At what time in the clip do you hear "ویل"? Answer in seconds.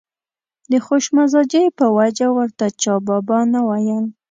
3.67-4.05